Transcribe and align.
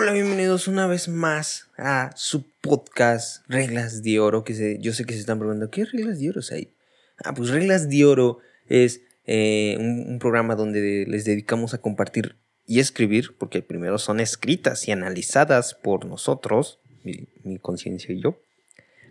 Hola, 0.00 0.12
bienvenidos 0.12 0.68
una 0.68 0.86
vez 0.86 1.08
más 1.08 1.70
a 1.76 2.12
su 2.14 2.44
podcast 2.60 3.44
Reglas 3.48 4.04
de 4.04 4.20
Oro, 4.20 4.44
que 4.44 4.78
yo 4.80 4.92
sé 4.92 5.04
que 5.04 5.14
se 5.14 5.18
están 5.18 5.40
preguntando, 5.40 5.72
¿qué 5.72 5.84
reglas 5.86 6.20
de 6.20 6.28
oro 6.28 6.40
hay? 6.52 6.72
Ah, 7.24 7.34
pues 7.34 7.50
Reglas 7.50 7.88
de 7.88 8.04
Oro 8.04 8.38
es 8.68 9.00
eh, 9.26 9.76
un, 9.76 10.20
programa 10.20 10.54
donde 10.54 11.04
les 11.08 11.24
dedicamos 11.24 11.74
a 11.74 11.80
compartir 11.80 12.36
y 12.64 12.78
escribir, 12.78 13.36
porque 13.38 13.60
primero 13.60 13.98
son 13.98 14.20
escritas 14.20 14.86
y 14.86 14.92
analizadas 14.92 15.74
por 15.74 16.06
nosotros, 16.06 16.78
mi, 17.02 17.58
conciencia 17.58 18.14
y 18.14 18.22
yo, 18.22 18.40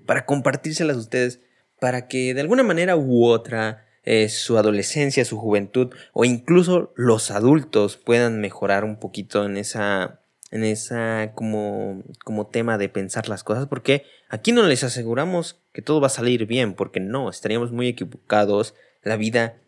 para 0.06 0.26
compartírselas 0.26 0.96
a 0.96 1.02
ustedes, 1.02 1.42
para 1.82 2.08
que 2.08 2.34
de 2.34 2.40
alguna 2.40 2.64
manera 2.64 2.96
u 2.96 3.26
otra 3.26 3.86
eh, 4.04 4.30
su 4.30 4.58
adolescencia, 4.58 5.26
su 5.26 5.38
juventud 5.38 5.94
o 6.14 6.24
incluso 6.24 6.94
los 6.96 7.30
adultos 7.30 7.98
puedan 7.98 8.40
mejorar 8.40 8.86
un 8.86 9.02
poquito 9.02 9.46
en 9.46 9.58
esa 9.58 10.22
en 10.52 10.64
esa 10.64 11.34
como, 11.36 12.04
como 12.24 12.48
tema 12.48 12.78
de 12.78 12.90
pensar 12.90 13.28
las 13.30 13.44
cosas, 13.44 13.68
porque 13.68 14.04
aquí 14.30 14.52
no 14.52 14.64
les 14.64 14.84
aseguramos 14.84 15.60
que 15.74 15.82
todo 15.82 16.00
va 16.00 16.08
a 16.08 16.12
salir 16.12 16.46
bien, 16.46 16.74
porque 16.74 17.00
no, 17.00 17.30
estaríamos 17.30 17.72
muy 17.72 17.88
equivocados, 17.88 18.74
la 19.04 19.18
vida 19.18 19.62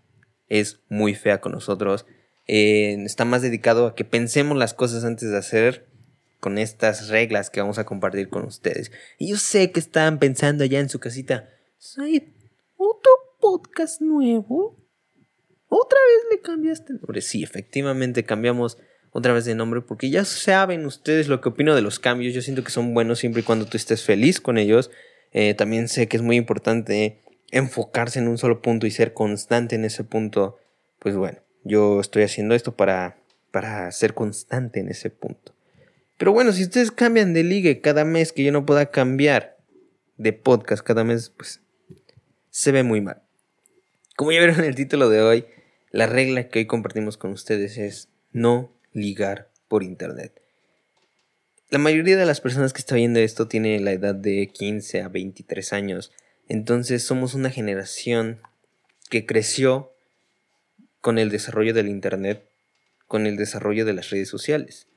es 0.48 0.80
muy 0.90 1.16
fea 1.16 1.42
con 1.42 1.52
nosotros, 1.52 2.06
eh, 2.48 2.98
está 3.06 3.26
más 3.26 3.42
dedicado 3.42 3.88
a 3.88 3.96
que 3.96 4.06
pensemos 4.06 4.58
las 4.58 4.74
cosas 4.74 5.04
antes 5.04 5.30
de 5.30 5.38
hacer 5.38 5.88
con 6.40 6.58
estas 6.58 7.10
reglas 7.10 7.50
que 7.50 7.60
vamos 7.60 7.78
a 7.78 7.86
compartir 7.86 8.30
con 8.30 8.46
ustedes. 8.46 8.92
Y 9.18 9.30
yo 9.30 9.38
sé 9.38 9.72
que 9.72 9.80
están 9.80 10.20
pensando 10.20 10.64
allá 10.64 10.80
en 10.80 10.90
su 10.90 11.00
casita, 11.00 11.50
Said, 11.78 12.24
¿otro 12.76 13.12
podcast 13.40 14.02
nuevo? 14.02 14.78
¿Otra 15.68 16.00
vez 16.00 16.38
le 16.38 16.42
cambiaste 16.42 16.94
el 16.94 17.00
nombre? 17.00 17.22
Sí, 17.22 17.44
efectivamente 17.44 18.24
cambiamos 18.26 18.78
otra 19.12 19.34
vez 19.34 19.46
de 19.46 19.56
nombre, 19.56 19.82
porque 19.82 20.10
ya 20.10 20.26
saben 20.26 20.86
ustedes 20.86 21.28
lo 21.28 21.42
que 21.42 21.50
opino 21.50 21.76
de 21.76 21.82
los 21.82 22.00
cambios. 22.00 22.34
Yo 22.34 22.42
siento 22.42 22.64
que 22.64 22.72
son 22.72 22.94
buenos 22.94 23.20
siempre 23.20 23.42
y 23.42 23.44
cuando 23.44 23.66
tú 23.66 23.78
estés 23.78 24.04
feliz 24.04 24.40
con 24.40 24.58
ellos. 24.58 24.92
Eh, 25.32 25.54
también 25.54 25.88
sé 25.88 26.08
que 26.08 26.18
es 26.18 26.24
muy 26.24 26.36
importante 26.36 27.20
enfocarse 27.52 28.20
en 28.20 28.28
un 28.28 28.38
solo 28.38 28.62
punto 28.62 28.88
y 28.88 28.92
ser 28.92 29.14
constante 29.14 29.76
en 29.76 29.86
ese 29.86 30.04
punto. 30.04 30.58
Pues 31.00 31.16
bueno, 31.16 31.40
yo 31.64 32.00
estoy 32.00 32.24
haciendo 32.24 32.56
esto 32.56 32.76
para, 32.76 33.18
para 33.52 33.92
ser 33.92 34.14
constante 34.14 34.80
en 34.80 34.90
ese 34.90 35.10
punto. 35.10 35.54
Pero 36.18 36.34
bueno, 36.34 36.52
si 36.52 36.64
ustedes 36.64 36.92
cambian 36.92 37.34
de 37.34 37.44
ligue 37.44 37.82
cada 37.82 38.06
mes 38.06 38.34
que 38.34 38.44
yo 38.44 38.52
no 38.52 38.66
pueda 38.66 38.92
cambiar 38.92 39.58
de 40.18 40.34
podcast 40.34 40.84
cada 40.84 41.04
mes, 41.04 41.30
pues 41.30 41.62
se 42.50 42.72
ve 42.72 42.84
muy 42.84 43.02
mal. 43.02 43.22
Como 44.16 44.32
ya 44.34 44.40
vieron 44.40 44.60
en 44.60 44.66
el 44.66 44.76
título 44.76 45.10
de 45.10 45.22
hoy, 45.22 45.46
la 45.92 46.08
regla 46.08 46.50
que 46.50 46.60
hoy 46.60 46.66
compartimos 46.66 47.16
con 47.16 47.32
ustedes 47.32 47.78
es 47.78 48.10
no 48.34 48.70
ligar 48.94 49.50
por 49.68 49.84
internet. 49.84 50.42
La 51.70 51.78
mayoría 51.80 52.18
de 52.18 52.26
las 52.26 52.42
personas 52.42 52.74
que 52.74 52.80
está 52.80 52.96
viendo 52.96 53.20
esto 53.20 53.48
tiene 53.48 53.80
la 53.80 53.92
edad 53.92 54.16
de 54.16 54.48
15 54.48 55.02
a 55.04 55.08
23 55.08 55.74
años, 55.74 56.12
entonces 56.48 57.04
somos 57.04 57.36
una 57.36 57.52
generación 57.52 58.42
que 59.10 59.26
creció 59.26 59.92
con 61.02 61.20
el 61.20 61.30
desarrollo 61.30 61.74
del 61.74 61.88
internet, 61.88 62.50
con 63.08 63.28
el 63.28 63.38
desarrollo 63.38 63.86
de 63.86 63.94
las 63.94 64.10
redes 64.10 64.30
sociales. 64.30 64.88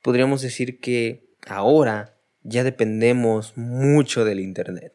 Podríamos 0.00 0.42
decir 0.42 0.78
que 0.80 1.24
ahora 1.46 2.14
ya 2.42 2.64
dependemos 2.64 3.56
mucho 3.56 4.24
del 4.24 4.40
internet. 4.40 4.94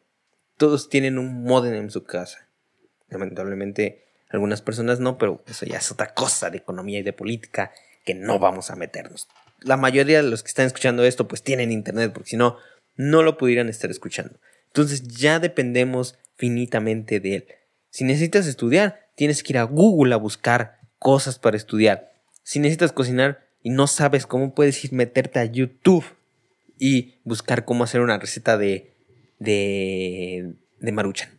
Todos 0.58 0.90
tienen 0.90 1.18
un 1.18 1.44
modem 1.44 1.76
en 1.76 1.92
su 1.92 2.04
casa. 2.04 2.48
Lamentablemente 3.10 4.06
algunas 4.30 4.62
personas 4.62 5.00
no, 5.00 5.18
pero 5.18 5.44
eso 5.48 5.66
ya 5.66 5.78
es 5.78 5.92
otra 5.92 6.14
cosa 6.14 6.50
de 6.50 6.58
economía 6.58 7.00
y 7.00 7.04
de 7.04 7.14
política 7.14 7.72
que 8.08 8.16
no 8.16 8.40
vamos 8.40 8.72
a 8.72 8.78
meternos. 8.78 9.28
La 9.60 9.76
mayoría 9.76 10.24
de 10.24 10.30
los 10.30 10.42
que 10.42 10.48
están 10.48 10.66
escuchando 10.66 11.04
esto 11.04 11.28
pues 11.28 11.44
tienen 11.44 11.74
internet 11.74 12.14
porque 12.14 12.30
si 12.30 12.38
no, 12.38 12.58
no 12.96 13.22
lo 13.22 13.38
pudieran 13.38 13.68
estar 13.68 13.92
escuchando. 13.92 14.40
Entonces 14.68 15.04
ya 15.04 15.40
dependemos 15.40 16.18
finitamente 16.38 17.20
de 17.20 17.36
él. 17.36 17.48
Si 17.90 18.06
necesitas 18.06 18.48
estudiar, 18.48 19.10
tienes 19.16 19.44
que 19.44 19.52
ir 19.52 19.58
a 19.58 19.64
Google 19.64 20.14
a 20.14 20.18
buscar 20.18 20.80
cosas 21.00 21.38
para 21.38 21.58
estudiar. 21.58 22.14
Si 22.44 22.60
necesitas 22.60 22.94
cocinar 22.94 23.46
y 23.62 23.72
no 23.72 23.88
sabes 23.88 24.26
cómo 24.26 24.56
puedes 24.56 24.82
ir 24.86 24.94
meterte 24.94 25.40
a 25.40 25.46
YouTube 25.46 26.06
y 26.80 27.16
buscar 27.26 27.66
cómo 27.66 27.84
hacer 27.84 28.00
una 28.00 28.18
receta 28.18 28.58
de 28.58 28.94
de 29.38 30.56
de 30.80 30.92
maruchan. 30.94 31.30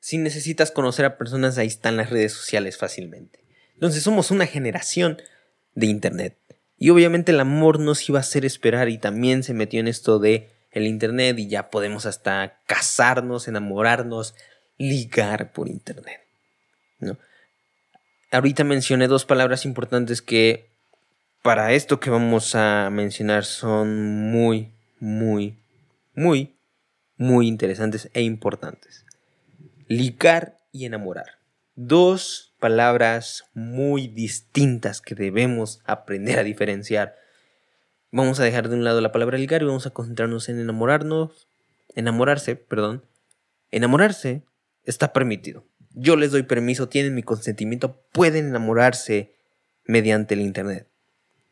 Si 0.00 0.18
necesitas 0.18 0.72
conocer 0.72 1.04
a 1.04 1.16
personas, 1.16 1.58
ahí 1.58 1.68
están 1.68 1.96
las 1.96 2.10
redes 2.10 2.32
sociales 2.32 2.76
fácilmente. 2.76 3.44
Entonces 3.74 4.02
somos 4.02 4.32
una 4.32 4.46
generación 4.46 5.18
de 5.78 5.86
Internet. 5.86 6.36
Y 6.76 6.90
obviamente 6.90 7.30
el 7.30 7.38
amor 7.40 7.78
nos 7.78 8.08
iba 8.08 8.18
a 8.18 8.22
hacer 8.22 8.44
esperar 8.44 8.88
y 8.88 8.98
también 8.98 9.44
se 9.44 9.54
metió 9.54 9.78
en 9.78 9.86
esto 9.86 10.18
de 10.18 10.48
el 10.72 10.86
Internet 10.86 11.38
y 11.38 11.48
ya 11.48 11.70
podemos 11.70 12.04
hasta 12.04 12.58
casarnos, 12.66 13.46
enamorarnos, 13.46 14.34
ligar 14.76 15.52
por 15.52 15.68
Internet. 15.68 16.20
¿no? 16.98 17.16
Ahorita 18.32 18.64
mencioné 18.64 19.06
dos 19.06 19.24
palabras 19.24 19.64
importantes 19.64 20.20
que 20.20 20.68
para 21.42 21.72
esto 21.72 22.00
que 22.00 22.10
vamos 22.10 22.56
a 22.56 22.90
mencionar 22.90 23.44
son 23.44 24.30
muy, 24.32 24.72
muy, 24.98 25.58
muy, 26.14 26.56
muy 27.16 27.46
interesantes 27.46 28.10
e 28.14 28.22
importantes. 28.22 29.04
Ligar 29.86 30.58
y 30.72 30.86
enamorar. 30.86 31.38
Dos 31.76 32.47
palabras 32.58 33.44
muy 33.54 34.08
distintas 34.08 35.00
que 35.00 35.14
debemos 35.14 35.80
aprender 35.84 36.38
a 36.38 36.44
diferenciar. 36.44 37.16
Vamos 38.10 38.40
a 38.40 38.44
dejar 38.44 38.68
de 38.68 38.76
un 38.76 38.84
lado 38.84 39.00
la 39.00 39.12
palabra 39.12 39.38
ligar 39.38 39.62
y 39.62 39.66
vamos 39.66 39.86
a 39.86 39.90
concentrarnos 39.90 40.48
en 40.48 40.58
enamorarnos, 40.58 41.46
enamorarse, 41.94 42.56
perdón. 42.56 43.04
Enamorarse 43.70 44.42
está 44.84 45.12
permitido. 45.12 45.64
Yo 45.94 46.16
les 46.16 46.32
doy 46.32 46.42
permiso, 46.42 46.88
tienen 46.88 47.14
mi 47.14 47.22
consentimiento, 47.22 48.00
pueden 48.12 48.48
enamorarse 48.48 49.34
mediante 49.84 50.34
el 50.34 50.40
internet. 50.40 50.86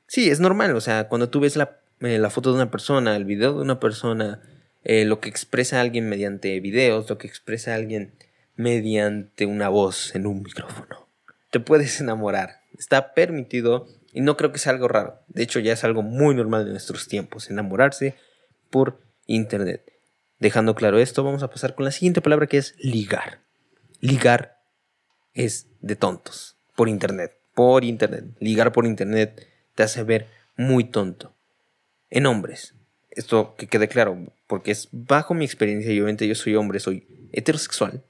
Sí, 0.06 0.30
es 0.30 0.40
normal, 0.40 0.74
o 0.76 0.80
sea, 0.80 1.08
cuando 1.08 1.30
tú 1.30 1.40
ves 1.40 1.56
la, 1.56 1.80
eh, 2.00 2.22
foto 2.30 2.50
de 2.50 2.56
una 2.56 2.70
persona, 2.70 3.16
el 3.16 3.24
video 3.24 3.54
de 3.54 3.62
una 3.62 3.80
persona, 3.80 4.40
eh, 4.84 5.04
lo 5.04 5.20
que 5.20 5.28
expresa 5.28 5.80
alguien 5.80 6.08
mediante 6.08 6.60
videos, 6.60 7.10
lo 7.10 7.18
que 7.18 7.26
expresa 7.26 7.74
alguien 7.74 8.12
mediante 8.56 9.46
una 9.46 9.68
voz 9.68 10.14
en 10.14 10.26
un 10.26 10.42
micrófono. 10.42 11.08
Te 11.50 11.60
puedes 11.60 12.00
enamorar. 12.00 12.60
Está 12.76 13.14
permitido 13.14 13.88
y 14.12 14.20
no 14.20 14.36
creo 14.36 14.52
que 14.52 14.58
sea 14.58 14.72
algo 14.72 14.88
raro. 14.88 15.20
De 15.28 15.42
hecho, 15.42 15.60
ya 15.60 15.72
es 15.72 15.84
algo 15.84 16.02
muy 16.02 16.34
normal 16.34 16.62
en 16.62 16.70
nuestros 16.70 17.08
tiempos, 17.08 17.50
enamorarse 17.50 18.14
por 18.70 19.00
Internet. 19.26 19.92
Dejando 20.38 20.74
claro 20.74 20.98
esto, 20.98 21.24
vamos 21.24 21.42
a 21.42 21.50
pasar 21.50 21.74
con 21.74 21.84
la 21.84 21.90
siguiente 21.90 22.20
palabra 22.20 22.46
que 22.46 22.58
es 22.58 22.74
ligar. 22.78 23.40
Ligar 24.00 24.58
es 25.34 25.68
de 25.80 25.96
tontos 25.96 26.56
por 26.74 26.88
Internet. 26.88 27.32
Por 27.54 27.84
Internet. 27.84 28.24
Ligar 28.38 28.72
por 28.72 28.86
Internet 28.86 29.46
te 29.74 29.82
hace 29.82 30.02
ver 30.02 30.26
muy 30.56 30.84
tonto. 30.84 31.34
En 32.10 32.26
hombres. 32.26 32.74
Esto 33.10 33.54
que 33.56 33.66
quede 33.66 33.88
claro, 33.88 34.32
porque 34.46 34.70
es 34.70 34.88
bajo 34.92 35.32
mi 35.32 35.46
experiencia, 35.46 35.90
y 35.90 35.98
obviamente 36.00 36.28
yo 36.28 36.34
soy 36.34 36.54
hombre, 36.54 36.80
soy 36.80 37.06
heterosexual, 37.32 38.04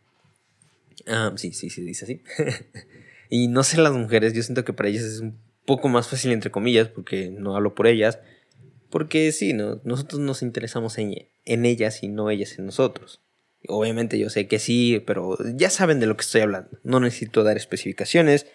Ah, 1.06 1.32
sí, 1.36 1.52
sí, 1.52 1.70
sí, 1.70 1.82
dice 1.82 2.04
así. 2.04 2.22
y 3.30 3.48
no 3.48 3.62
sé 3.62 3.78
las 3.78 3.92
mujeres, 3.92 4.32
yo 4.32 4.42
siento 4.42 4.64
que 4.64 4.72
para 4.72 4.88
ellas 4.88 5.04
es 5.04 5.20
un 5.20 5.38
poco 5.64 5.88
más 5.88 6.08
fácil, 6.08 6.32
entre 6.32 6.50
comillas, 6.50 6.88
porque 6.88 7.30
no 7.30 7.56
hablo 7.56 7.74
por 7.74 7.86
ellas. 7.86 8.18
Porque 8.90 9.30
sí, 9.32 9.52
no, 9.52 9.80
nosotros 9.84 10.20
nos 10.20 10.42
interesamos 10.42 10.96
en, 10.98 11.28
en 11.44 11.66
ellas 11.66 12.02
y 12.02 12.08
no 12.08 12.30
ellas 12.30 12.58
en 12.58 12.66
nosotros. 12.66 13.20
Obviamente 13.68 14.18
yo 14.18 14.30
sé 14.30 14.46
que 14.46 14.58
sí, 14.58 15.02
pero 15.06 15.36
ya 15.54 15.70
saben 15.70 16.00
de 16.00 16.06
lo 16.06 16.16
que 16.16 16.22
estoy 16.22 16.42
hablando. 16.42 16.78
No 16.84 17.00
necesito 17.00 17.42
dar 17.42 17.56
especificaciones. 17.56 18.46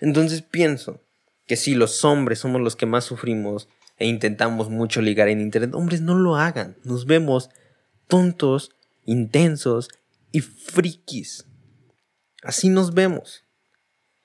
Entonces 0.00 0.42
pienso 0.42 1.02
que 1.46 1.56
si 1.56 1.74
los 1.74 2.04
hombres 2.04 2.38
somos 2.38 2.60
los 2.60 2.76
que 2.76 2.86
más 2.86 3.04
sufrimos 3.04 3.68
e 3.98 4.06
intentamos 4.06 4.70
mucho 4.70 5.02
ligar 5.02 5.28
en 5.28 5.40
internet, 5.40 5.74
hombres 5.74 6.00
no 6.00 6.14
lo 6.14 6.36
hagan. 6.36 6.76
Nos 6.84 7.06
vemos 7.06 7.50
tontos, 8.06 8.70
intensos 9.04 9.88
y 10.32 10.40
frikis. 10.40 11.46
Así 12.42 12.68
nos 12.68 12.94
vemos. 12.94 13.44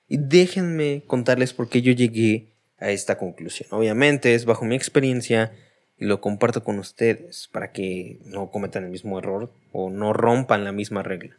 Y 0.08 0.18
déjenme 0.18 1.04
contarles 1.08 1.54
por 1.54 1.70
qué 1.70 1.82
yo 1.82 1.92
llegué 1.92 2.54
a 2.78 2.92
esta 2.92 3.18
conclusión. 3.18 3.70
Obviamente 3.72 4.36
es 4.36 4.46
bajo 4.46 4.66
mi 4.66 4.76
experiencia 4.76 5.54
y 5.98 6.06
lo 6.06 6.22
comparto 6.22 6.64
con 6.64 6.80
ustedes 6.80 7.50
para 7.52 7.72
que 7.72 8.20
no 8.26 8.52
cometan 8.52 8.84
el 8.84 8.92
mismo 8.92 9.18
error 9.20 9.52
o 9.72 9.90
no 9.90 10.14
rompan 10.14 10.64
la 10.64 10.72
misma 10.72 11.04
regla. 11.04 11.38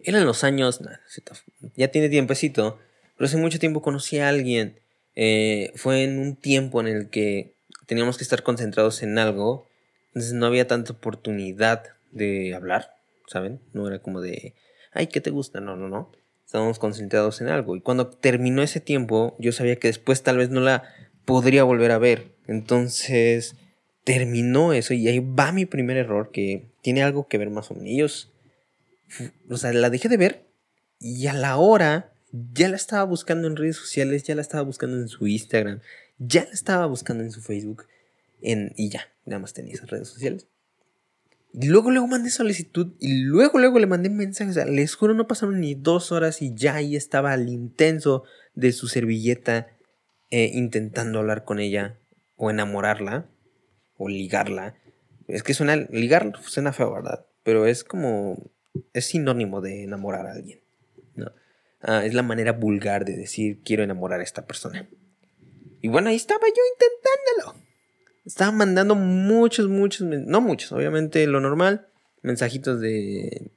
Eran 0.00 0.24
los 0.24 0.44
años, 0.44 0.80
ya 1.74 1.88
tiene 1.88 2.08
tiempecito, 2.08 2.78
pero 3.16 3.26
hace 3.26 3.36
mucho 3.36 3.58
tiempo 3.58 3.82
conocí 3.82 4.18
a 4.20 4.28
alguien. 4.28 4.80
Eh, 5.16 5.72
fue 5.74 6.04
en 6.04 6.18
un 6.20 6.36
tiempo 6.36 6.80
en 6.80 6.86
el 6.86 7.10
que 7.10 7.54
teníamos 7.86 8.16
que 8.16 8.22
estar 8.22 8.44
concentrados 8.44 9.02
en 9.02 9.18
algo, 9.18 9.66
entonces 10.08 10.34
no 10.34 10.46
había 10.46 10.68
tanta 10.68 10.92
oportunidad 10.92 11.84
de 12.12 12.54
hablar, 12.54 12.94
¿saben? 13.26 13.60
No 13.72 13.88
era 13.88 13.98
como 13.98 14.20
de, 14.20 14.54
ay, 14.92 15.08
¿qué 15.08 15.20
te 15.20 15.30
gusta? 15.30 15.60
No, 15.60 15.76
no, 15.76 15.88
no. 15.88 16.12
Estábamos 16.44 16.78
concentrados 16.78 17.40
en 17.40 17.48
algo. 17.48 17.76
Y 17.76 17.80
cuando 17.80 18.08
terminó 18.08 18.62
ese 18.62 18.80
tiempo, 18.80 19.36
yo 19.38 19.52
sabía 19.52 19.76
que 19.76 19.88
después 19.88 20.22
tal 20.22 20.38
vez 20.38 20.50
no 20.50 20.60
la 20.60 20.84
podría 21.24 21.64
volver 21.64 21.90
a 21.90 21.98
ver. 21.98 22.32
Entonces 22.46 23.56
terminó 24.04 24.72
eso 24.72 24.94
y 24.94 25.06
ahí 25.08 25.18
va 25.18 25.52
mi 25.52 25.66
primer 25.66 25.98
error 25.98 26.30
que 26.32 26.70
tiene 26.80 27.02
algo 27.02 27.28
que 27.28 27.36
ver 27.36 27.50
más 27.50 27.70
o 27.70 27.74
menos. 27.74 27.90
Ellos, 27.90 28.32
o 29.50 29.58
sea, 29.58 29.72
la 29.74 29.90
dejé 29.90 30.08
de 30.08 30.16
ver 30.16 30.46
y 30.98 31.26
a 31.26 31.34
la 31.34 31.58
hora 31.58 32.14
ya 32.32 32.68
la 32.68 32.76
estaba 32.76 33.04
buscando 33.04 33.46
en 33.46 33.56
redes 33.56 33.76
sociales, 33.76 34.22
ya 34.24 34.34
la 34.34 34.40
estaba 34.40 34.62
buscando 34.62 34.96
en 34.96 35.08
su 35.08 35.26
Instagram, 35.26 35.80
ya 36.18 36.44
la 36.44 36.52
estaba 36.52 36.86
buscando 36.86 37.22
en 37.22 37.30
su 37.30 37.42
Facebook 37.42 37.86
en, 38.40 38.72
y 38.76 38.88
ya, 38.88 39.08
nada 39.24 39.40
más 39.40 39.52
tenía 39.52 39.74
esas 39.74 39.90
redes 39.90 40.08
sociales. 40.08 40.46
Y 41.52 41.66
luego, 41.66 41.90
luego 41.90 42.06
mandé 42.06 42.30
solicitud 42.30 42.94
y 42.98 43.22
luego, 43.22 43.58
luego 43.58 43.78
le 43.78 43.86
mandé 43.86 44.10
mensajes. 44.10 44.56
Les 44.66 44.94
juro, 44.94 45.14
no 45.14 45.26
pasaron 45.26 45.60
ni 45.60 45.74
dos 45.74 46.12
horas 46.12 46.42
y 46.42 46.54
ya 46.54 46.74
ahí 46.74 46.94
estaba 46.94 47.34
el 47.34 47.48
intenso 47.48 48.24
de 48.54 48.72
su 48.72 48.88
servilleta 48.88 49.68
eh, 50.30 50.50
intentando 50.52 51.20
hablar 51.20 51.44
con 51.44 51.58
ella 51.58 51.98
o 52.36 52.50
enamorarla 52.50 53.28
o 53.96 54.08
ligarla. 54.08 54.76
Es 55.26 55.42
que 55.42 55.54
suena, 55.54 55.76
ligar 55.76 56.32
suena 56.42 56.72
feo, 56.72 56.92
¿verdad? 56.92 57.26
Pero 57.42 57.66
es 57.66 57.82
como, 57.82 58.50
es 58.92 59.06
sinónimo 59.06 59.60
de 59.60 59.84
enamorar 59.84 60.26
a 60.26 60.32
alguien. 60.32 60.60
Ah, 61.80 62.04
es 62.04 62.12
la 62.12 62.24
manera 62.24 62.52
vulgar 62.52 63.04
de 63.04 63.16
decir 63.16 63.60
quiero 63.64 63.84
enamorar 63.84 64.20
a 64.20 64.24
esta 64.24 64.46
persona. 64.46 64.88
Y 65.80 65.88
bueno, 65.88 66.08
ahí 66.08 66.16
estaba 66.16 66.46
yo 66.46 66.62
intentándolo. 66.74 67.67
Estaba 68.28 68.52
mandando 68.52 68.94
muchos, 68.94 69.68
muchos, 69.70 70.06
no 70.06 70.42
muchos, 70.42 70.70
obviamente 70.72 71.26
lo 71.26 71.40
normal, 71.40 71.86
mensajitos 72.20 72.78
de... 72.78 73.50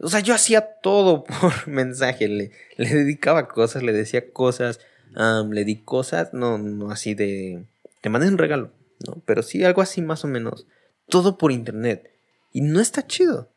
O 0.00 0.10
sea, 0.10 0.20
yo 0.20 0.34
hacía 0.34 0.60
todo 0.82 1.24
por 1.40 1.66
mensaje, 1.66 2.28
le, 2.28 2.50
le 2.76 2.90
dedicaba 2.90 3.48
cosas, 3.48 3.82
le 3.82 3.94
decía 3.94 4.30
cosas, 4.30 4.80
le 5.50 5.64
di 5.64 5.76
cosas, 5.76 6.34
no, 6.34 6.58
no 6.58 6.90
así 6.90 7.14
de... 7.14 7.64
Te 8.02 8.10
mandé 8.10 8.28
un 8.28 8.36
regalo, 8.36 8.70
¿no? 9.06 9.22
Pero 9.24 9.42
sí 9.42 9.64
algo 9.64 9.80
así 9.80 10.02
más 10.02 10.26
o 10.26 10.28
menos. 10.28 10.66
Todo 11.08 11.38
por 11.38 11.50
internet. 11.50 12.10
Y 12.52 12.60
no 12.60 12.80
está 12.80 13.06
chido. 13.06 13.48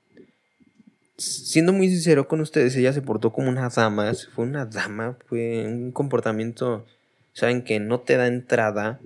Siendo 1.17 1.73
muy 1.73 1.89
sincero 1.89 2.29
con 2.29 2.39
ustedes, 2.39 2.77
ella 2.77 2.93
se 2.93 3.01
portó 3.01 3.33
como 3.33 3.49
una 3.49 3.67
dama, 3.67 4.13
fue 4.33 4.45
una 4.45 4.65
dama, 4.65 5.17
fue 5.27 5.65
un 5.67 5.91
comportamiento, 5.91 6.85
saben 7.33 7.61
que 7.61 7.81
no 7.81 7.99
te 7.99 8.15
da 8.15 8.27
entrada 8.27 9.01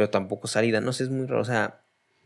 pero 0.00 0.08
tampoco 0.08 0.48
salida. 0.48 0.80
No 0.80 0.94
sé, 0.94 1.04
es 1.04 1.10
muy 1.10 1.26
raro. 1.26 1.42
O 1.42 1.44
sea, 1.44 1.82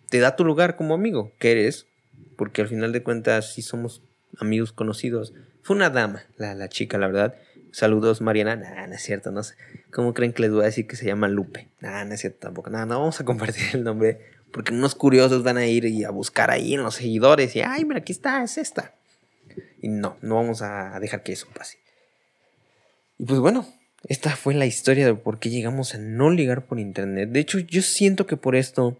te 0.09 0.21
da 0.21 0.37
tu 0.37 0.45
lugar 0.45 0.77
como 0.77 0.95
amigo, 0.95 1.33
que 1.41 1.51
eres, 1.51 1.89
porque 2.37 2.63
al 2.63 2.69
final 2.69 2.93
de 2.93 3.03
cuentas 3.03 3.53
sí 3.53 3.63
somos 3.63 4.01
amigos 4.39 4.71
conocidos. 4.71 5.35
Fue 5.65 5.75
una 5.75 5.91
dama, 5.91 6.23
la, 6.37 6.55
la 6.55 6.69
chica, 6.69 6.99
la 6.99 7.09
verdad. 7.09 7.35
Saludos, 7.73 8.21
Mariana. 8.21 8.55
Nah, 8.55 8.87
no 8.87 8.95
es 8.95 9.03
cierto, 9.03 9.33
no 9.33 9.43
sé. 9.43 9.57
¿Cómo 9.91 10.15
creen 10.15 10.33
que 10.33 10.43
les 10.43 10.53
voy 10.53 10.63
a 10.63 10.67
decir 10.67 10.87
que 10.87 10.95
se 10.95 11.05
llama 11.07 11.27
Lupe? 11.27 11.67
Nah, 11.81 12.05
no 12.05 12.15
es 12.15 12.21
cierto 12.21 12.39
tampoco. 12.43 12.71
Nah, 12.71 12.87
no 12.87 13.01
vamos 13.01 13.21
a 13.21 13.25
compartir 13.25 13.65
el 13.73 13.83
nombre 13.83 14.21
porque 14.53 14.73
unos 14.73 14.95
curiosos 14.95 15.43
van 15.43 15.57
a 15.57 15.67
ir 15.67 15.85
y 15.87 16.05
a 16.05 16.11
buscar 16.11 16.53
ahí 16.53 16.75
en 16.75 16.85
los 16.85 16.95
seguidores 16.95 17.57
y, 17.57 17.63
ay, 17.63 17.85
mira, 17.85 17.99
aquí 17.99 18.13
está, 18.13 18.41
es 18.45 18.57
esta. 18.57 18.95
Y 19.83 19.89
no, 19.89 20.17
no 20.23 20.37
vamos 20.37 20.63
a 20.63 20.97
dejar 21.01 21.25
que 21.25 21.33
eso 21.33 21.49
pase. 21.53 21.79
Y 23.19 23.25
pues 23.25 23.41
bueno, 23.41 23.67
esta 24.07 24.37
fue 24.37 24.55
la 24.55 24.67
historia 24.67 25.07
de 25.07 25.15
por 25.15 25.39
qué 25.39 25.51
llegamos 25.51 25.95
a 25.95 25.99
no 25.99 26.31
ligar 26.31 26.67
por 26.67 26.79
internet. 26.79 27.31
De 27.31 27.41
hecho, 27.41 27.59
yo 27.59 27.83
siento 27.83 28.27
que 28.27 28.37
por 28.37 28.55
esto 28.55 28.99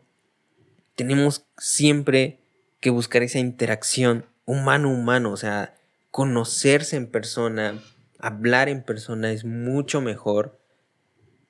tenemos 0.97 1.45
siempre 1.59 2.39
que 2.81 2.91
buscar 2.91 3.23
esa 3.23 3.39
interacción 3.39 4.27
humano-humano, 4.47 5.31
o 5.33 5.37
sea, 5.37 5.75
conocerse 6.11 6.97
en 6.97 7.07
persona, 7.07 7.83
hablar 8.19 8.69
en 8.69 8.83
persona 8.83 9.33
es 9.33 9.45
mucho 9.45 10.01
mejor. 10.01 10.59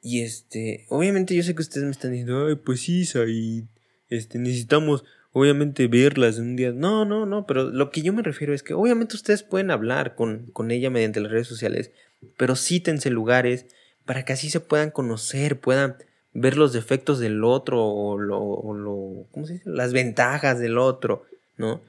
Y 0.01 0.23
este, 0.23 0.87
obviamente 0.89 1.35
yo 1.35 1.43
sé 1.43 1.55
que 1.55 1.63
ustedes 1.63 1.85
me 1.85 1.93
están 1.93 2.11
diciendo, 2.11 2.47
ay, 2.47 2.57
pues 2.57 2.81
sí, 2.81 3.09
y 3.29 3.65
este, 4.09 4.39
necesitamos 4.39 5.05
obviamente 5.35 5.87
verlas 5.89 6.39
un 6.39 6.57
día. 6.57 6.73
No, 6.73 7.05
no, 7.05 7.27
no, 7.27 7.47
pero 7.47 7.65
lo 7.65 7.91
que 7.91 8.01
yo 8.01 8.15
me 8.15 8.23
refiero 8.23 8.55
es 8.55 8.63
que 8.63 8.73
obviamente 8.73 9.15
ustedes 9.17 9.43
pueden 9.43 9.71
hablar 9.71 10.15
con, 10.15 10.47
con 10.55 10.71
ella 10.71 10.89
mediante 10.89 11.21
las 11.21 11.31
redes 11.31 11.49
sociales 11.49 11.91
pero 12.37 12.57
cítense 12.57 13.11
lugares 13.11 13.67
para 14.05 14.25
que 14.25 14.33
así 14.33 14.51
se 14.51 14.61
puedan 14.61 14.91
conocer, 14.91 15.61
puedan 15.61 15.97
ver 16.33 16.57
los 16.57 16.73
defectos 16.73 17.19
del 17.21 17.45
otro 17.45 17.85
o, 17.85 18.19
lo, 18.19 19.27
¿cómo 19.31 19.47
se 19.47 19.55
dice? 19.55 19.71
las 19.71 19.93
ventajas 19.93 20.59
del 20.59 20.79
otro, 20.79 21.25
¿no? 21.57 21.81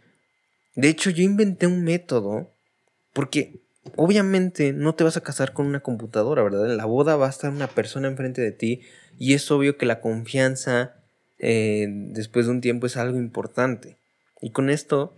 De 0.75 0.89
hecho, 0.89 1.09
yo 1.09 1.23
inventé 1.23 1.67
un 1.67 1.83
método 1.83 2.51
porque 3.13 3.59
obviamente 3.95 4.73
no 4.73 4.93
te 4.95 5.03
vas 5.03 5.17
a 5.17 5.21
casar 5.21 5.53
con 5.53 5.65
una 5.65 5.79
computadora, 5.79 6.43
¿verdad? 6.43 6.69
En 6.69 6.77
la 6.77 6.85
boda 6.85 7.15
va 7.15 7.27
a 7.27 7.29
estar 7.29 7.51
una 7.51 7.67
persona 7.67 8.07
enfrente 8.07 8.41
de 8.41 8.51
ti 8.51 8.81
y 9.17 9.33
es 9.33 9.49
obvio 9.51 9.77
que 9.77 9.85
la 9.85 10.01
confianza 10.01 10.95
eh, 11.47 11.85
después 11.87 12.47
de 12.47 12.53
un 12.53 12.61
tiempo 12.61 12.87
es 12.87 12.97
algo 12.97 13.19
importante. 13.19 13.97
Y 14.41 14.49
con 14.49 14.71
esto 14.71 15.15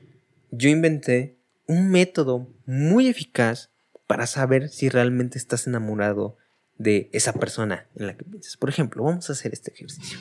yo 0.51 0.67
inventé 0.67 1.37
un 1.67 1.89
método 1.89 2.53
muy 2.65 3.07
eficaz 3.07 3.69
para 4.07 4.27
saber 4.27 4.67
si 4.67 4.89
realmente 4.89 5.37
estás 5.37 5.67
enamorado 5.67 6.35
de 6.77 7.09
esa 7.13 7.31
persona 7.31 7.87
en 7.95 8.07
la 8.07 8.17
que 8.17 8.25
piensas. 8.25 8.57
Por 8.57 8.67
ejemplo, 8.67 9.05
vamos 9.05 9.29
a 9.29 9.33
hacer 9.33 9.53
este 9.53 9.71
ejercicio. 9.71 10.19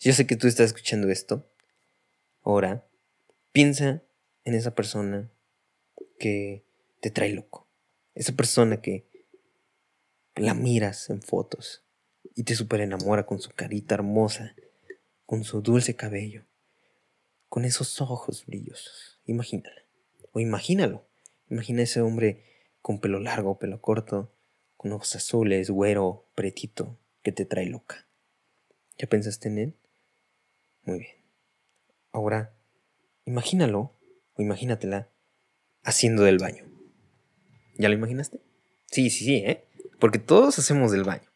Yo 0.00 0.12
sé 0.12 0.26
que 0.26 0.36
tú 0.36 0.46
estás 0.46 0.66
escuchando 0.66 1.08
esto. 1.08 1.48
Ahora, 2.42 2.84
piensa 3.52 4.02
en 4.44 4.54
esa 4.54 4.74
persona 4.74 5.30
que 6.18 6.62
te 7.00 7.10
trae 7.10 7.32
loco. 7.32 7.66
Esa 8.14 8.32
persona 8.32 8.82
que 8.82 9.06
la 10.36 10.52
miras 10.52 11.08
en 11.08 11.22
fotos 11.22 11.83
y 12.34 12.44
te 12.44 12.54
super 12.54 12.80
enamora 12.80 13.26
con 13.26 13.40
su 13.40 13.50
carita 13.50 13.94
hermosa, 13.94 14.54
con 15.26 15.44
su 15.44 15.60
dulce 15.62 15.96
cabello, 15.96 16.44
con 17.48 17.64
esos 17.64 18.00
ojos 18.00 18.44
brillosos. 18.46 19.20
Imagínala. 19.26 19.82
O 20.32 20.40
imagínalo. 20.40 21.06
Imagina 21.48 21.82
ese 21.82 22.00
hombre 22.00 22.44
con 22.82 23.00
pelo 23.00 23.20
largo, 23.20 23.58
pelo 23.58 23.80
corto, 23.80 24.32
con 24.76 24.92
ojos 24.92 25.14
azules, 25.16 25.70
güero, 25.70 26.26
pretito, 26.34 26.98
que 27.22 27.32
te 27.32 27.44
trae 27.44 27.66
loca. 27.66 28.06
¿Ya 28.98 29.08
pensaste 29.08 29.48
en 29.48 29.58
él? 29.58 29.76
Muy 30.82 30.98
bien. 30.98 31.16
Ahora, 32.12 32.54
imagínalo 33.24 33.96
o 34.34 34.42
imagínatela 34.42 35.08
haciendo 35.82 36.22
del 36.24 36.38
baño. 36.38 36.64
¿Ya 37.76 37.88
lo 37.88 37.94
imaginaste? 37.94 38.40
Sí, 38.90 39.10
sí, 39.10 39.24
sí, 39.24 39.36
¿eh? 39.36 39.64
Porque 39.98 40.18
todos 40.18 40.58
hacemos 40.58 40.92
del 40.92 41.04
baño. 41.04 41.33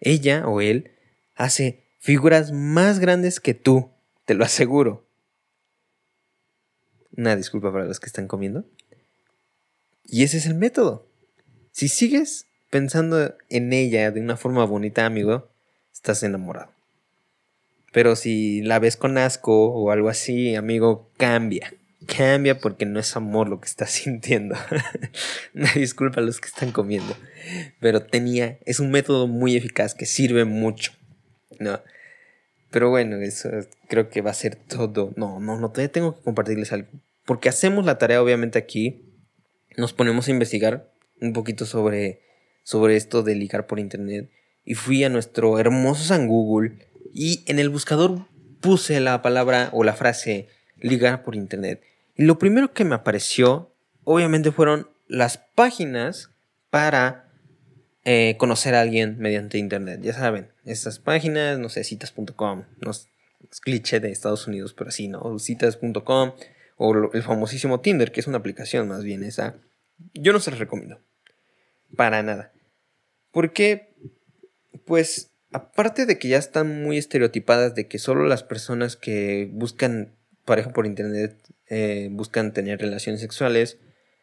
Ella 0.00 0.46
o 0.46 0.60
él 0.60 0.92
hace 1.34 1.84
figuras 1.98 2.52
más 2.52 2.98
grandes 2.98 3.40
que 3.40 3.54
tú, 3.54 3.90
te 4.24 4.34
lo 4.34 4.44
aseguro. 4.44 5.06
Una 7.16 7.36
disculpa 7.36 7.72
para 7.72 7.84
los 7.84 8.00
que 8.00 8.06
están 8.06 8.28
comiendo. 8.28 8.64
Y 10.04 10.24
ese 10.24 10.38
es 10.38 10.46
el 10.46 10.54
método. 10.54 11.06
Si 11.72 11.88
sigues 11.88 12.46
pensando 12.70 13.36
en 13.48 13.72
ella 13.72 14.10
de 14.10 14.20
una 14.20 14.36
forma 14.36 14.64
bonita, 14.64 15.06
amigo, 15.06 15.48
estás 15.92 16.22
enamorado. 16.22 16.70
Pero 17.92 18.16
si 18.16 18.60
la 18.62 18.80
ves 18.80 18.96
con 18.96 19.16
asco 19.16 19.68
o 19.68 19.90
algo 19.90 20.08
así, 20.08 20.56
amigo, 20.56 21.10
cambia. 21.16 21.72
Cambia 22.06 22.58
porque 22.58 22.86
no 22.86 23.00
es 23.00 23.16
amor 23.16 23.48
lo 23.48 23.60
que 23.60 23.66
estás 23.66 23.90
sintiendo. 23.92 24.56
Disculpa 25.74 26.20
a 26.20 26.24
los 26.24 26.40
que 26.40 26.48
están 26.48 26.72
comiendo. 26.72 27.16
Pero 27.80 28.04
tenía, 28.04 28.58
es 28.64 28.80
un 28.80 28.90
método 28.90 29.26
muy 29.26 29.56
eficaz 29.56 29.94
que 29.94 30.06
sirve 30.06 30.44
mucho. 30.44 30.92
¿no? 31.58 31.80
Pero 32.70 32.90
bueno, 32.90 33.16
eso 33.18 33.50
creo 33.88 34.08
que 34.08 34.20
va 34.20 34.30
a 34.30 34.34
ser 34.34 34.56
todo. 34.56 35.12
No, 35.16 35.40
no, 35.40 35.58
no, 35.58 35.70
tengo 35.70 36.16
que 36.16 36.22
compartirles 36.22 36.72
algo. 36.72 36.88
Porque 37.24 37.48
hacemos 37.48 37.84
la 37.84 37.98
tarea 37.98 38.22
obviamente 38.22 38.58
aquí 38.58 39.02
nos 39.76 39.92
ponemos 39.92 40.28
a 40.28 40.30
investigar 40.30 40.90
un 41.20 41.32
poquito 41.32 41.66
sobre, 41.66 42.20
sobre 42.62 42.96
esto 42.96 43.22
de 43.22 43.34
ligar 43.34 43.66
por 43.66 43.78
internet 43.78 44.30
y 44.64 44.74
fui 44.74 45.04
a 45.04 45.08
nuestro 45.08 45.58
hermoso 45.58 46.04
San 46.04 46.26
Google 46.26 46.88
y 47.12 47.44
en 47.46 47.58
el 47.58 47.68
buscador 47.68 48.26
puse 48.60 49.00
la 49.00 49.22
palabra 49.22 49.70
o 49.72 49.84
la 49.84 49.94
frase 49.94 50.48
ligar 50.78 51.22
por 51.24 51.34
internet. 51.34 51.82
Y 52.16 52.24
lo 52.24 52.38
primero 52.38 52.72
que 52.72 52.84
me 52.84 52.94
apareció, 52.94 53.72
obviamente, 54.04 54.52
fueron 54.52 54.88
las 55.08 55.38
páginas 55.38 56.30
para 56.70 57.28
eh, 58.04 58.36
conocer 58.38 58.74
a 58.74 58.80
alguien 58.80 59.18
mediante 59.18 59.58
internet. 59.58 60.00
Ya 60.02 60.12
saben, 60.12 60.48
estas 60.64 60.98
páginas, 60.98 61.58
no 61.58 61.68
sé, 61.68 61.84
citas.com, 61.84 62.64
no 62.80 62.90
es 62.90 63.08
cliché 63.60 64.00
de 64.00 64.10
Estados 64.10 64.46
Unidos, 64.46 64.74
pero 64.74 64.88
así, 64.88 65.08
¿no? 65.08 65.38
Citas.com 65.38 66.32
o 66.76 67.10
el 67.12 67.22
famosísimo 67.22 67.80
Tinder, 67.80 68.12
que 68.12 68.20
es 68.20 68.26
una 68.26 68.38
aplicación 68.38 68.88
más 68.88 69.04
bien 69.04 69.22
esa, 69.22 69.56
yo 70.12 70.32
no 70.32 70.40
se 70.40 70.50
las 70.50 70.60
recomiendo. 70.60 71.00
Para 71.96 72.22
nada. 72.22 72.52
Porque, 73.30 73.94
pues, 74.84 75.30
aparte 75.52 76.06
de 76.06 76.18
que 76.18 76.28
ya 76.28 76.38
están 76.38 76.82
muy 76.82 76.98
estereotipadas 76.98 77.74
de 77.74 77.86
que 77.86 77.98
solo 77.98 78.26
las 78.26 78.42
personas 78.42 78.96
que 78.96 79.48
buscan 79.52 80.12
pareja 80.44 80.72
por 80.72 80.86
internet 80.86 81.36
eh, 81.68 82.08
buscan 82.10 82.52
tener 82.52 82.80
relaciones 82.80 83.20
sexuales, 83.20 83.78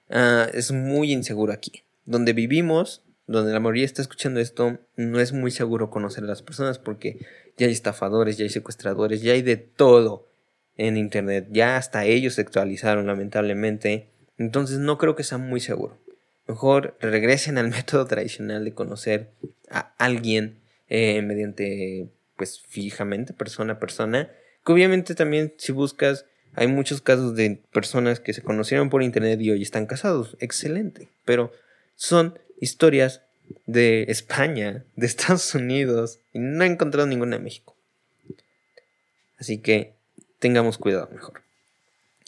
ah, 0.09 0.47
es 0.53 0.71
muy 0.71 1.11
inseguro 1.11 1.53
aquí. 1.53 1.83
Donde 2.05 2.33
vivimos, 2.33 3.03
donde 3.27 3.53
la 3.53 3.59
mayoría 3.59 3.85
está 3.85 4.01
escuchando 4.01 4.39
esto, 4.39 4.79
no 4.95 5.19
es 5.19 5.31
muy 5.33 5.51
seguro 5.51 5.89
conocer 5.89 6.23
a 6.23 6.27
las 6.27 6.41
personas 6.41 6.79
porque 6.79 7.25
ya 7.57 7.67
hay 7.67 7.73
estafadores, 7.73 8.37
ya 8.37 8.43
hay 8.43 8.49
secuestradores, 8.49 9.21
ya 9.21 9.33
hay 9.33 9.41
de 9.41 9.57
todo 9.57 10.31
en 10.77 10.97
internet. 10.97 11.47
Ya 11.51 11.77
hasta 11.77 12.05
ellos 12.05 12.35
se 12.35 12.41
actualizaron, 12.41 13.07
lamentablemente. 13.07 14.09
Entonces 14.37 14.79
no 14.79 14.97
creo 14.97 15.15
que 15.15 15.23
sea 15.23 15.37
muy 15.37 15.59
seguro. 15.59 15.97
Mejor 16.47 16.97
regresen 16.99 17.57
al 17.57 17.67
método 17.69 18.05
tradicional 18.05 18.65
de 18.65 18.73
conocer 18.73 19.31
a 19.69 19.93
alguien 19.97 20.59
eh, 20.87 21.21
mediante, 21.21 22.09
pues 22.35 22.59
fijamente, 22.59 23.33
persona 23.33 23.73
a 23.73 23.79
persona. 23.79 24.31
Que 24.65 24.73
obviamente 24.73 25.15
también 25.15 25.53
si 25.57 25.71
buscas, 25.71 26.25
hay 26.55 26.67
muchos 26.67 27.01
casos 27.01 27.35
de 27.35 27.61
personas 27.71 28.19
que 28.19 28.33
se 28.33 28.41
conocieron 28.41 28.89
por 28.89 29.03
internet 29.03 29.39
y 29.41 29.51
hoy 29.51 29.61
están 29.61 29.85
casados. 29.85 30.35
Excelente. 30.39 31.09
Pero 31.25 31.51
son 31.95 32.37
historias 32.59 33.21
de 33.65 34.03
España, 34.09 34.83
de 34.95 35.05
Estados 35.05 35.53
Unidos, 35.55 36.19
y 36.33 36.39
no 36.39 36.63
he 36.63 36.67
encontrado 36.67 37.07
ninguna 37.07 37.37
en 37.37 37.43
México. 37.43 37.75
Así 39.37 39.59
que 39.59 39.93
tengamos 40.39 40.77
cuidado 40.77 41.09
mejor. 41.11 41.41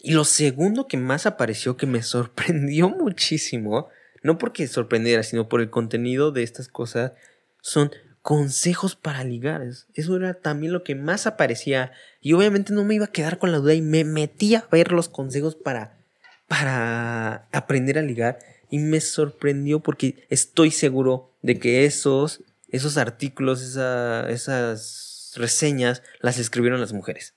Y 0.00 0.12
lo 0.12 0.24
segundo 0.24 0.86
que 0.86 0.96
más 0.96 1.26
apareció 1.26 1.76
que 1.76 1.86
me 1.86 2.02
sorprendió 2.02 2.88
muchísimo, 2.88 3.88
no 4.22 4.38
porque 4.38 4.66
sorprendiera, 4.66 5.22
sino 5.22 5.48
por 5.48 5.60
el 5.60 5.70
contenido 5.70 6.32
de 6.32 6.42
estas 6.42 6.68
cosas, 6.68 7.12
son 7.60 7.90
consejos 8.24 8.96
para 8.96 9.22
ligar. 9.22 9.62
Eso 9.92 10.16
era 10.16 10.32
también 10.32 10.72
lo 10.72 10.82
que 10.82 10.94
más 10.94 11.26
aparecía. 11.26 11.92
Y 12.22 12.32
obviamente 12.32 12.72
no 12.72 12.82
me 12.82 12.94
iba 12.94 13.04
a 13.04 13.12
quedar 13.12 13.38
con 13.38 13.52
la 13.52 13.58
duda 13.58 13.74
y 13.74 13.82
me 13.82 14.02
metí 14.02 14.54
a 14.54 14.66
ver 14.72 14.92
los 14.92 15.10
consejos 15.10 15.56
para, 15.56 15.98
para 16.48 17.46
aprender 17.52 17.98
a 17.98 18.02
ligar. 18.02 18.38
Y 18.70 18.78
me 18.78 19.02
sorprendió 19.02 19.80
porque 19.80 20.24
estoy 20.30 20.70
seguro 20.70 21.34
de 21.42 21.58
que 21.58 21.84
esos, 21.84 22.42
esos 22.70 22.96
artículos, 22.96 23.60
esas 23.62 25.34
reseñas, 25.36 26.02
las 26.20 26.38
escribieron 26.38 26.80
las 26.80 26.94
mujeres. 26.94 27.34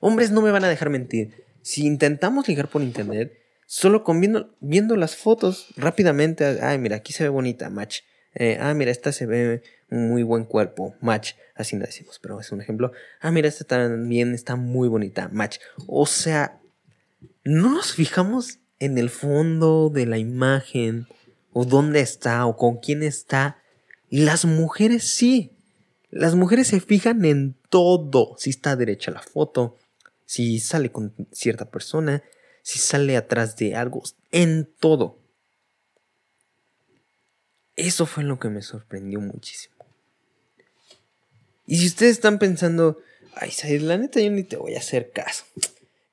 Hombres 0.00 0.32
no 0.32 0.42
me 0.42 0.50
van 0.50 0.64
a 0.64 0.68
dejar 0.68 0.90
mentir. 0.90 1.46
Si 1.62 1.86
intentamos 1.86 2.46
ligar 2.46 2.68
por 2.68 2.82
internet, 2.82 3.32
solo 3.64 4.04
con 4.04 4.20
viendo, 4.60 4.96
las 4.96 5.16
fotos 5.16 5.68
rápidamente, 5.76 6.60
ay, 6.60 6.76
mira, 6.76 6.96
aquí 6.96 7.14
se 7.14 7.22
ve 7.22 7.30
bonita, 7.30 7.70
match. 7.70 8.00
Eh, 8.38 8.58
ah, 8.60 8.74
mira, 8.74 8.90
esta 8.90 9.12
se 9.12 9.24
ve 9.24 9.62
muy 9.88 10.22
buen 10.22 10.44
cuerpo, 10.44 10.94
match. 11.00 11.32
Así 11.54 11.74
no 11.74 11.86
decimos, 11.86 12.18
pero 12.20 12.38
es 12.38 12.52
un 12.52 12.60
ejemplo. 12.60 12.92
Ah, 13.20 13.30
mira, 13.30 13.48
esta 13.48 13.64
también 13.64 14.34
está 14.34 14.56
muy 14.56 14.88
bonita, 14.88 15.30
match. 15.32 15.58
O 15.86 16.04
sea, 16.04 16.60
no 17.44 17.70
nos 17.70 17.94
fijamos 17.94 18.58
en 18.78 18.98
el 18.98 19.08
fondo 19.08 19.88
de 19.88 20.04
la 20.04 20.18
imagen, 20.18 21.06
o 21.52 21.64
dónde 21.64 22.00
está, 22.00 22.44
o 22.44 22.56
con 22.58 22.76
quién 22.76 23.02
está. 23.02 23.58
Las 24.10 24.44
mujeres 24.44 25.04
sí. 25.04 25.52
Las 26.10 26.34
mujeres 26.34 26.68
se 26.68 26.80
fijan 26.80 27.24
en 27.24 27.56
todo. 27.70 28.34
Si 28.36 28.50
está 28.50 28.76
derecha 28.76 29.10
la 29.10 29.22
foto, 29.22 29.78
si 30.26 30.58
sale 30.58 30.92
con 30.92 31.14
cierta 31.32 31.70
persona, 31.70 32.22
si 32.62 32.78
sale 32.78 33.16
atrás 33.16 33.56
de 33.56 33.76
algo, 33.76 34.02
en 34.30 34.68
todo. 34.78 35.18
Eso 37.76 38.06
fue 38.06 38.24
lo 38.24 38.38
que 38.38 38.48
me 38.48 38.62
sorprendió 38.62 39.20
muchísimo. 39.20 39.74
Y 41.66 41.76
si 41.76 41.86
ustedes 41.86 42.12
están 42.12 42.38
pensando, 42.38 42.98
ay, 43.34 43.50
Said, 43.50 43.82
la 43.82 43.98
neta 43.98 44.20
yo 44.20 44.30
ni 44.30 44.44
te 44.44 44.56
voy 44.56 44.74
a 44.74 44.78
hacer 44.78 45.10
caso. 45.10 45.44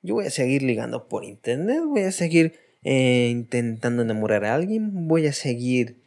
Yo 0.02 0.14
voy 0.14 0.26
a 0.26 0.30
seguir 0.30 0.62
ligando 0.62 1.08
por 1.08 1.24
internet, 1.24 1.80
voy 1.86 2.02
a 2.02 2.12
seguir 2.12 2.58
eh, 2.82 3.28
intentando 3.30 4.02
enamorar 4.02 4.44
a 4.44 4.54
alguien, 4.54 5.08
voy 5.08 5.26
a 5.26 5.32
seguir 5.32 6.02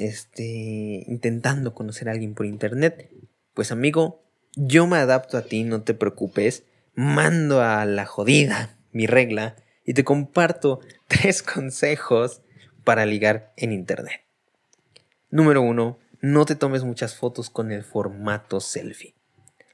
este, 0.00 1.04
intentando 1.06 1.74
conocer 1.74 2.08
a 2.08 2.12
alguien 2.12 2.34
por 2.34 2.46
internet. 2.46 3.10
Pues 3.54 3.72
amigo, 3.72 4.22
yo 4.56 4.86
me 4.86 4.98
adapto 4.98 5.38
a 5.38 5.42
ti, 5.42 5.64
no 5.64 5.82
te 5.82 5.94
preocupes 5.94 6.64
mando 6.98 7.62
a 7.62 7.84
la 7.84 8.06
jodida 8.06 8.76
mi 8.90 9.06
regla 9.06 9.54
y 9.84 9.94
te 9.94 10.02
comparto 10.02 10.80
tres 11.06 11.42
consejos 11.44 12.42
para 12.82 13.06
ligar 13.06 13.52
en 13.56 13.72
internet. 13.72 14.27
Número 15.30 15.62
uno, 15.62 15.98
no 16.20 16.44
te 16.44 16.56
tomes 16.56 16.84
muchas 16.84 17.14
fotos 17.14 17.50
con 17.50 17.70
el 17.70 17.84
formato 17.84 18.60
selfie. 18.60 19.14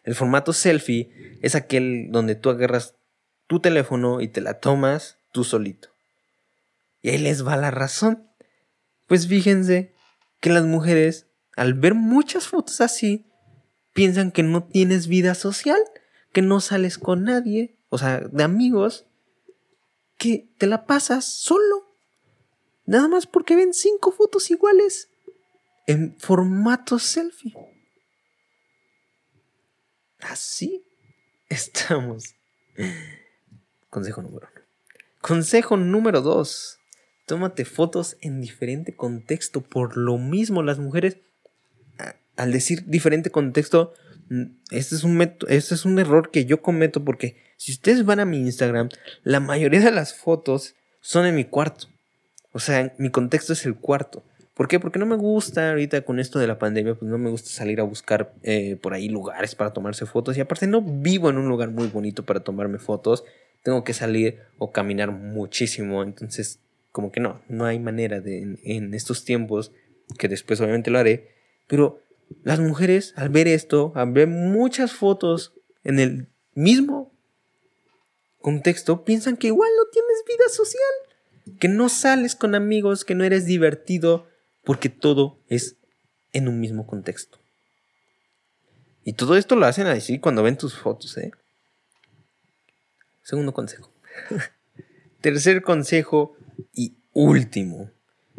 El 0.03 0.15
formato 0.15 0.53
selfie 0.53 1.39
es 1.43 1.55
aquel 1.55 2.09
donde 2.11 2.35
tú 2.35 2.51
agarras 2.51 2.95
tu 3.47 3.61
teléfono 3.61 4.21
y 4.21 4.29
te 4.29 4.41
la 4.41 4.61
tomas 4.61 5.19
tú 5.33 5.45
solito. 5.45 5.89
Y 7.03 7.11
ahí 7.11 7.19
les 7.19 7.47
va 7.47 7.57
la 7.57 7.71
razón. 7.71 8.29
Pues 9.07 9.29
fíjense 9.29 9.95
que 10.41 10.51
las 10.51 10.65
mujeres, 10.65 11.27
al 11.57 11.75
ver 11.75 11.95
muchas 11.95 12.49
fotos 12.49 12.81
así, 12.81 13.27
piensan 13.93 14.33
que 14.33 14.43
no 14.43 14.65
tienes 14.65 15.07
vida 15.07 15.35
social 15.35 15.79
que 16.35 16.43
no 16.43 16.61
sales 16.61 16.99
con 16.99 17.23
nadie, 17.23 17.79
o 17.89 17.97
sea, 17.97 18.21
de 18.21 18.43
amigos, 18.43 19.07
que 20.19 20.49
te 20.59 20.67
la 20.67 20.85
pasas 20.85 21.25
solo. 21.25 21.97
Nada 22.87 23.09
más 23.09 23.27
porque 23.27 23.57
ven 23.57 23.73
cinco 23.73 24.11
fotos 24.11 24.51
iguales 24.51 25.09
en 25.87 26.17
formato 26.19 26.99
selfie. 26.99 27.55
Así 30.21 30.85
estamos. 31.49 32.35
Consejo 33.91 34.23
número 34.23 34.49
uno. 34.53 34.65
Consejo 35.21 35.77
número 35.77 36.21
dos. 36.21 36.79
Tómate 37.27 37.65
fotos 37.65 38.17
en 38.21 38.41
diferente 38.41 38.95
contexto. 38.95 39.63
Por 39.63 39.97
lo 39.97 40.19
mismo, 40.19 40.63
las 40.63 40.79
mujeres, 40.79 41.19
al 42.37 42.53
decir 42.53 42.85
diferente 42.87 43.31
contexto, 43.31 43.95
este 44.71 44.95
es, 44.95 45.05
un 45.05 45.21
este 45.49 45.75
es 45.75 45.85
un 45.85 45.99
error 45.99 46.31
que 46.31 46.45
yo 46.45 46.63
cometo 46.63 47.05
porque 47.05 47.37
si 47.57 47.73
ustedes 47.73 48.05
van 48.05 48.21
a 48.21 48.25
mi 48.25 48.39
Instagram, 48.39 48.89
la 49.23 49.41
mayoría 49.41 49.81
de 49.81 49.91
las 49.91 50.15
fotos 50.15 50.75
son 51.01 51.27
en 51.27 51.35
mi 51.35 51.45
cuarto. 51.45 51.87
O 52.53 52.59
sea, 52.59 52.95
mi 52.99 53.11
contexto 53.11 53.53
es 53.53 53.67
el 53.67 53.77
cuarto. 53.77 54.23
¿Por 54.55 54.69
qué? 54.69 54.79
Porque 54.79 55.01
no 55.01 55.07
me 55.07 55.17
gusta 55.17 55.71
ahorita 55.71 56.03
con 56.03 56.21
esto 56.21 56.39
de 56.39 56.47
la 56.47 56.61
pandemia, 56.61 56.95
pues 56.95 57.11
no 57.11 57.19
me 57.19 57.29
gusta 57.29 57.51
salir 57.51 57.81
a 57.81 57.83
buscar 57.83 58.33
eh, 58.45 58.77
por 58.77 58.95
ahí 58.95 59.09
lugares 59.09 59.57
para 59.57 59.73
tomarse 59.73 60.07
fotos. 60.07 60.37
Y 60.37 60.41
aparte 60.41 60.69
no 60.69 60.81
vivo 60.81 61.29
en 61.29 61.39
un 61.39 61.49
lugar 61.49 61.71
muy 61.71 61.89
bonito 61.89 62.25
para 62.25 62.41
tomarme 62.41 62.79
fotos. 62.79 63.25
Tengo 63.65 63.83
que 63.83 63.93
salir 63.93 64.39
o 64.59 64.71
caminar 64.71 65.11
muchísimo. 65.11 66.05
Entonces, 66.05 66.61
como 66.93 67.11
que 67.11 67.19
no, 67.19 67.43
no 67.49 67.65
hay 67.65 67.81
manera 67.81 68.21
de 68.21 68.59
en 68.63 68.95
estos 68.95 69.25
tiempos, 69.25 69.73
que 70.19 70.29
después 70.29 70.61
obviamente 70.61 70.93
lo 70.93 71.01
haré. 71.01 71.35
Pero 71.67 72.01
las 72.45 72.61
mujeres, 72.61 73.13
al 73.17 73.31
ver 73.31 73.49
esto, 73.49 73.91
al 73.97 74.13
ver 74.13 74.29
muchas 74.29 74.93
fotos 74.93 75.53
en 75.83 75.99
el 75.99 76.29
mismo 76.55 77.13
contexto, 78.41 79.05
piensan 79.05 79.37
que 79.37 79.49
igual 79.49 79.71
no 79.77 79.91
tienes 79.91 80.23
vida 80.29 80.49
social, 80.49 81.59
que 81.59 81.67
no 81.67 81.89
sales 81.89 82.37
con 82.37 82.55
amigos, 82.55 83.05
que 83.05 83.17
no 83.17 83.25
eres 83.25 83.47
divertido, 83.47 84.29
porque 84.65 84.89
todo 84.89 85.39
es 85.49 85.77
en 86.33 86.49
un 86.49 86.61
mismo 86.61 86.87
contexto. 86.87 87.39
Y 89.05 89.13
todo 89.13 89.37
esto 89.37 89.55
lo 89.57 89.67
hacen 89.67 89.87
así 89.87 90.19
cuando 90.19 90.43
ven 90.43 90.57
tus 90.57 90.75
fotos, 90.75 91.17
¿eh? 91.19 91.31
Segundo 93.23 93.53
consejo. 93.53 93.91
Tercer 95.21 95.63
consejo 95.63 96.37
y 96.75 96.95
último, 97.13 97.91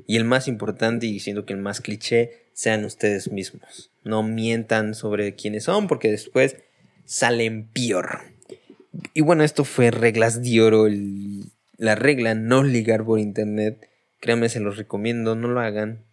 y 0.08 0.18
el 0.18 0.26
más 0.26 0.48
importante 0.48 1.06
y 1.08 1.20
siendo 1.20 1.46
que 1.46 1.54
el 1.54 1.60
más 1.60 1.82
cliché, 1.82 2.46
sean 2.54 2.86
ustedes 2.86 3.32
mismos. 3.32 3.92
No 4.04 4.24
mientan 4.24 4.96
sobre 4.96 5.36
quiénes 5.36 5.66
son 5.66 5.88
porque 5.88 6.10
después 6.10 6.58
salen 7.06 7.68
peor. 7.68 8.22
Y 9.14 9.22
bueno, 9.22 9.44
esto 9.44 9.66
fue 9.66 9.92
reglas 9.92 10.42
de 10.42 10.62
oro. 10.62 10.88
la 11.78 11.96
regla 11.96 12.34
no 12.34 12.64
ligar 12.64 13.04
por 13.04 13.20
internet. 13.20 13.90
Créanme, 14.22 14.50
se 14.50 14.60
los 14.60 14.78
recomiendo, 14.78 15.36
no 15.36 15.50
lo 15.50 15.60
hagan. 15.60 16.05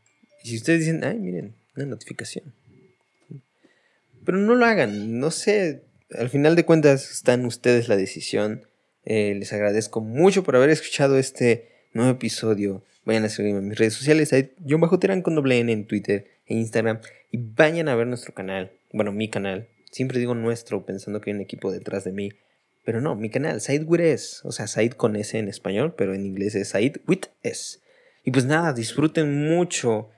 Y 0.43 0.49
si 0.49 0.57
ustedes 0.57 0.81
dicen, 0.81 1.05
ay, 1.05 1.19
miren, 1.19 1.55
una 1.77 1.87
notificación. 1.87 2.53
Pero 4.25 4.39
no 4.39 4.55
lo 4.55 4.65
hagan, 4.65 5.19
no 5.19 5.31
sé. 5.31 5.83
Al 6.11 6.29
final 6.29 6.57
de 6.57 6.65
cuentas 6.65 7.11
están 7.11 7.45
ustedes 7.47 7.89
la 7.89 7.97
decisión. 7.97 8.67
Eh, 9.05 9.35
les 9.35 9.53
agradezco 9.53 10.01
mucho 10.01 10.45
por 10.45 10.57
haber 10.57 10.71
escuchado 10.71 11.19
este 11.19 11.71
nuevo 11.93 12.11
episodio. 12.11 12.85
Vayan 13.05 13.25
a 13.25 13.29
seguirme 13.29 13.59
en 13.59 13.69
mis 13.69 13.79
redes 13.79 13.95
sociales. 13.95 14.33
Yo 14.59 14.79
bajo 14.79 14.99
Terán 14.99 15.23
con 15.23 15.35
doble 15.35 15.59
N 15.59 15.73
en 15.73 15.87
Twitter 15.87 16.27
e 16.47 16.55
Instagram. 16.55 17.01
Y 17.31 17.39
vayan 17.39 17.89
a 17.89 17.97
ver 17.97 18.07
nuestro 18.07 18.33
canal. 18.33 18.71
Bueno, 18.93 19.11
mi 19.13 19.29
canal. 19.29 19.69
Siempre 19.91 20.19
digo 20.19 20.35
nuestro 20.35 20.87
pensando 20.87 21.21
que 21.21 21.31
hay 21.31 21.37
un 21.37 21.43
equipo 21.43 21.73
detrás 21.73 22.05
de 22.05 22.13
mí. 22.13 22.33
Pero 22.85 23.01
no, 23.01 23.15
mi 23.15 23.31
canal, 23.31 23.61
Said 23.61 23.85
with 23.87 24.01
S. 24.01 24.41
O 24.45 24.53
sea, 24.53 24.67
Said 24.67 24.93
con 24.93 25.17
S 25.17 25.37
en 25.39 25.49
español, 25.49 25.95
pero 25.97 26.15
en 26.15 26.27
inglés 26.27 26.55
es 26.55 26.71
Said 26.71 26.97
with 27.07 27.27
S. 27.43 27.79
Y 28.25 28.31
pues 28.31 28.45
nada, 28.45 28.73
disfruten 28.73 29.49
mucho 29.49 30.11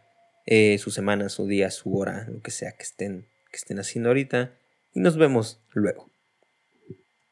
eh, 0.47 0.79
su 0.79 0.91
semana, 0.91 1.29
su 1.29 1.47
día, 1.47 1.71
su 1.71 1.97
hora, 1.97 2.27
lo 2.29 2.41
que 2.43 2.51
sea 2.51 2.73
que 2.73 2.83
estén, 2.83 3.27
que 3.51 3.57
estén 3.57 3.79
haciendo 3.79 4.11
ahorita. 4.11 4.53
Y 4.95 5.01
nos 5.01 5.17
vemos 5.17 5.61
luego. 5.73 6.14